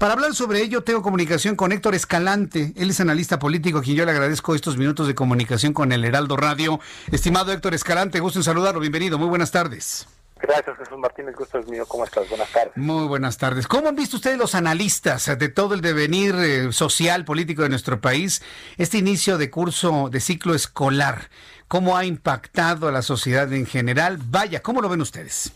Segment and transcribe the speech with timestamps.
[0.00, 2.72] Para hablar sobre ello, tengo comunicación con Héctor Escalante.
[2.74, 6.06] Él es analista político, a quien yo le agradezco estos minutos de comunicación con el
[6.06, 6.80] Heraldo Radio.
[7.12, 8.80] Estimado Héctor Escalante, gusto en saludarlo.
[8.80, 9.18] Bienvenido.
[9.18, 10.08] Muy buenas tardes.
[10.40, 11.36] Gracias, Jesús Martínez.
[11.36, 11.84] Gusto es mío.
[11.86, 12.26] ¿Cómo estás?
[12.30, 12.72] Buenas tardes.
[12.76, 13.66] Muy buenas tardes.
[13.68, 18.00] ¿Cómo han visto ustedes los analistas de todo el devenir eh, social, político de nuestro
[18.00, 18.40] país,
[18.78, 21.28] este inicio de curso de ciclo escolar?
[21.68, 24.18] ¿Cómo ha impactado a la sociedad en general?
[24.18, 25.52] Vaya, ¿cómo lo ven ustedes?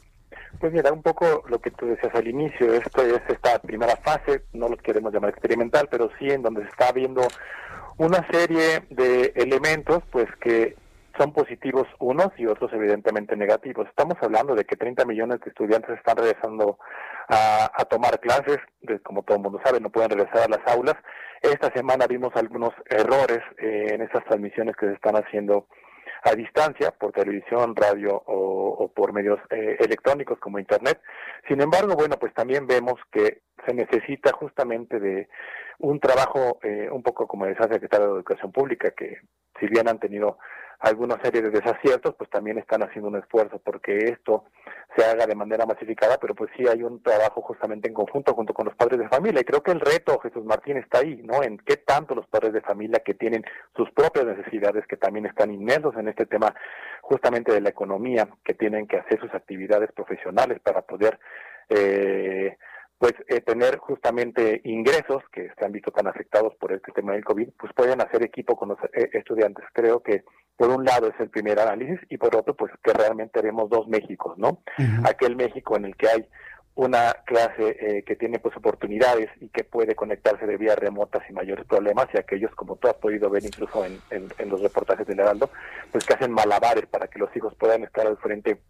[0.61, 4.45] Pues mira, un poco lo que tú decías al inicio, esto es esta primera fase,
[4.53, 7.23] no lo queremos llamar experimental, pero sí en donde se está viendo
[7.99, 10.77] una serie de elementos pues que
[11.19, 13.87] son positivos unos y otros evidentemente negativos.
[13.89, 16.79] Estamos hablando de que 30 millones de estudiantes están regresando
[17.29, 18.59] a, tomar clases,
[19.05, 20.97] como todo el mundo sabe, no pueden regresar a las aulas.
[21.41, 25.69] Esta semana vimos algunos errores eh, en esas transmisiones que se están haciendo
[26.25, 31.01] a distancia por televisión, radio o, por medios eh, electrónicos como Internet.
[31.47, 35.29] Sin embargo, bueno, pues también vemos que se necesita justamente de
[35.79, 39.19] un trabajo eh, un poco como decía el secretario de Educación Pública, que
[39.61, 40.39] si bien han tenido
[40.81, 44.45] alguna serie de desaciertos, pues también están haciendo un esfuerzo porque esto
[44.97, 48.55] se haga de manera masificada, pero pues sí hay un trabajo justamente en conjunto junto
[48.55, 49.41] con los padres de familia.
[49.41, 51.43] Y creo que el reto, Jesús Martín, está ahí, ¿no?
[51.43, 53.45] En qué tanto los padres de familia que tienen
[53.77, 56.55] sus propias necesidades, que también están inmersos en este tema
[57.03, 61.19] justamente de la economía, que tienen que hacer sus actividades profesionales para poder
[61.69, 62.57] eh,
[62.99, 67.25] pues eh, tener justamente ingresos que se han visto tan afectados por este tema del
[67.25, 69.65] COVID, pues pueden hacer equipo con los eh, estudiantes.
[69.73, 70.25] Creo que
[70.57, 73.89] por un lado es el primer análisis y por otro pues que realmente haremos dos
[73.89, 74.63] Méxicos, ¿no?
[75.05, 76.29] Aquel México en el que hay
[76.77, 81.37] una clase eh, que tiene pues oportunidades y que puede conectarse de vías remotas sin
[81.37, 85.21] mayores problemas y aquellos como tú has podido ver incluso en, en, los reportajes del
[85.21, 85.51] Heraldo
[85.93, 88.61] pues que hacen malabares para que los hijos puedan estar al frente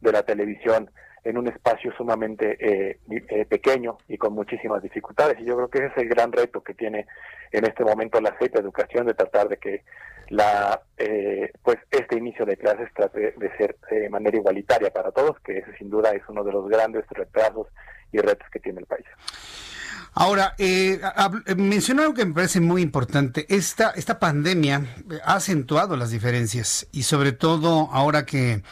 [0.00, 0.90] de la televisión
[1.24, 5.38] en un espacio sumamente eh, eh, pequeño y con muchísimas dificultades.
[5.40, 7.06] Y yo creo que ese es el gran reto que tiene
[7.50, 9.84] en este momento la CEP Educación, de tratar de que
[10.28, 15.38] la eh, pues este inicio de clases trate de ser de manera igualitaria para todos,
[15.40, 17.68] que ese sin duda es uno de los grandes retrasos
[18.12, 19.06] y retos que tiene el país.
[20.16, 21.00] Ahora, eh,
[21.56, 23.46] mencionó algo que me parece muy importante.
[23.48, 24.86] Esta, esta pandemia
[25.24, 28.62] ha acentuado las diferencias y sobre todo ahora que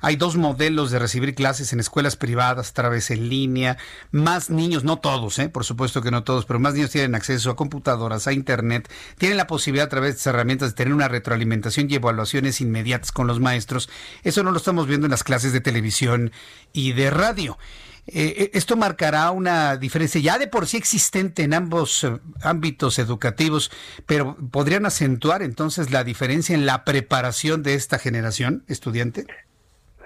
[0.00, 3.78] hay dos modelos de recibir clases en escuelas privadas, través en línea.
[4.12, 5.48] Más niños, no todos, ¿eh?
[5.48, 8.88] por supuesto que no todos, pero más niños tienen acceso a computadoras, a Internet,
[9.18, 13.10] tienen la posibilidad a través de estas herramientas de tener una retroalimentación y evaluaciones inmediatas
[13.10, 13.88] con los maestros.
[14.22, 16.30] Eso no lo estamos viendo en las clases de televisión
[16.72, 17.58] y de radio.
[18.06, 22.06] Eh, eh, esto marcará una diferencia ya de por sí existente en ambos
[22.42, 23.70] ámbitos educativos,
[24.06, 29.24] pero podrían acentuar entonces la diferencia en la preparación de esta generación estudiante.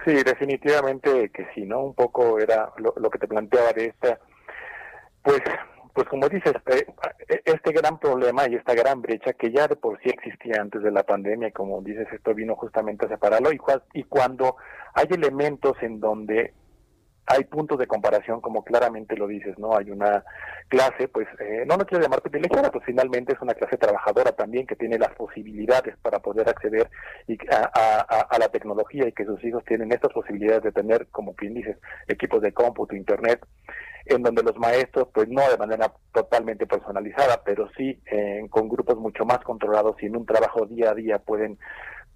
[0.05, 1.81] Sí, definitivamente que sí, ¿no?
[1.81, 4.19] Un poco era lo, que te planteaba de esta,
[5.23, 5.41] pues,
[5.93, 9.99] pues como dices, eh, este gran problema y esta gran brecha que ya de por
[10.01, 14.55] sí existía antes de la pandemia, como dices, esto vino justamente a separarlo y cuando
[14.93, 16.53] hay elementos en donde
[17.27, 19.75] hay puntos de comparación, como claramente lo dices, ¿no?
[19.75, 20.23] Hay una
[20.69, 24.65] clase, pues, eh, no lo quiero llamar privilegiada, pues finalmente es una clase trabajadora también
[24.65, 26.89] que tiene las posibilidades para poder acceder
[27.27, 31.53] y a, la tecnología y que sus hijos tienen estas posibilidades de tener, como quien
[31.53, 31.77] dices,
[32.07, 33.45] equipos de cómputo, internet,
[34.05, 38.95] en donde los maestros, pues no de manera totalmente personalizada, pero sí eh, con grupos
[38.97, 41.57] mucho más controlados y en un trabajo día a día pueden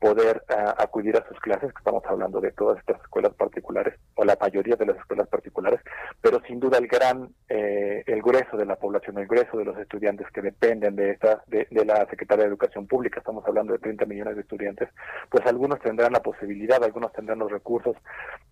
[0.02, 4.26] poder ah, acudir a sus clases, que estamos hablando de todas estas escuelas particulares, o
[4.26, 5.80] la mayoría de las escuelas particulares,
[6.20, 9.78] pero sin duda el gran, eh, el grueso de la población, el grueso de los
[9.78, 14.06] estudiantes que dependen de esta, de, la Secretaría de Educación Pública, estamos hablando de 30
[14.08, 14.90] millones de estudiantes,
[15.30, 17.96] pues algunos tendrán la posibilidad, algunos tendrán los recursos,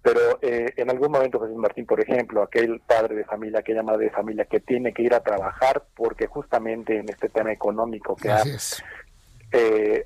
[0.04, 4.06] pero eh, en algún momento Jesús Martín, por ejemplo, aquel padre de familia, aquella madre
[4.06, 8.30] de familia que tiene que ir a trabajar porque justamente en este tema económico que
[8.30, 8.44] ha,
[9.52, 10.04] eh,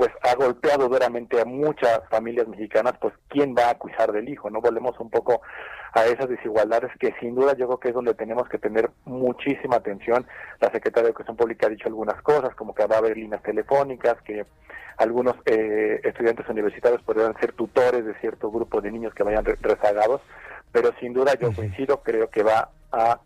[0.00, 4.48] pues ha golpeado duramente a muchas familias mexicanas, pues quién va a cuidar del hijo,
[4.48, 4.62] ¿no?
[4.62, 5.42] Volvemos un poco
[5.92, 9.76] a esas desigualdades que sin duda yo creo que es donde tenemos que tener muchísima
[9.76, 10.26] atención.
[10.58, 13.42] La Secretaría de Educación Pública ha dicho algunas cosas, como que va a haber líneas
[13.42, 14.46] telefónicas, que
[14.96, 20.22] algunos eh, estudiantes universitarios podrían ser tutores de cierto grupo de niños que vayan rezagados,
[20.72, 23.20] pero sin duda yo coincido, creo que va a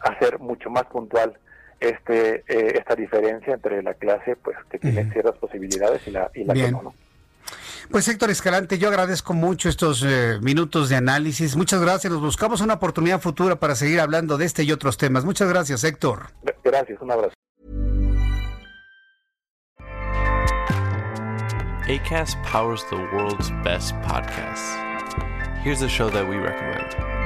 [0.00, 1.38] hacer mucho más puntual
[1.80, 6.44] este eh, esta diferencia entre la clase pues que tiene ciertas posibilidades y la, y
[6.44, 6.94] la que no.
[7.90, 11.54] Pues Héctor Escalante, yo agradezco mucho estos eh, minutos de análisis.
[11.56, 12.12] Muchas gracias.
[12.12, 15.24] Nos buscamos una oportunidad futura para seguir hablando de este y otros temas.
[15.24, 16.26] Muchas gracias, Héctor.
[16.64, 17.34] Gracias, un abrazo.
[21.88, 24.74] ACAST powers the world's best podcasts.
[25.62, 27.25] Here's a show that we recommend.